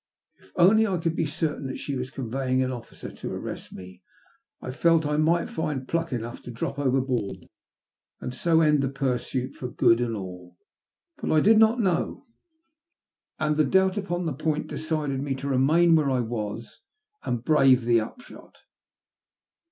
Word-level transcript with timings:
If 0.39 0.51
only 0.55 0.87
I 0.87 0.97
could 0.97 1.15
be 1.15 1.27
certain 1.27 1.67
that 1.67 1.77
she 1.77 1.95
was 1.95 2.09
conveying 2.09 2.63
an 2.63 2.71
officer 2.71 3.11
to 3.11 3.33
arrest 3.33 3.71
me, 3.71 4.01
I 4.59 4.71
felt 4.71 5.05
I 5.05 5.15
might 5.17 5.47
find 5.47 5.87
pluck 5.87 6.11
enough 6.11 6.41
to 6.41 6.49
drop 6.49 6.79
overboard 6.79 7.45
and 8.19 8.33
so 8.33 8.61
end 8.61 8.81
the 8.81 8.89
pursuit 8.89 9.53
for 9.53 9.67
good 9.67 10.01
and 10.01 10.15
all. 10.15 10.57
But 11.17 11.31
I 11.31 11.39
did 11.39 11.57
tl8 11.57 11.59
SOUTH 11.59 11.69
AFRICA. 11.69 11.83
213 11.83 11.85
not 11.99 12.07
know, 12.09 12.25
and 13.37 13.57
the 13.57 13.63
doubt 13.63 13.95
upon 13.95 14.25
the 14.25 14.33
point 14.33 14.65
decided 14.65 15.21
me 15.21 15.35
to 15.35 15.47
remain 15.47 15.95
where 15.95 16.09
I 16.09 16.21
was 16.21 16.81
and 17.21 17.45
brave 17.45 17.85
the 17.85 18.01
upshot. 18.01 18.61